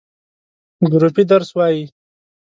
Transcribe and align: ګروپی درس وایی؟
ګروپی 0.91 1.23
درس 1.31 1.49
وایی؟ 1.57 1.83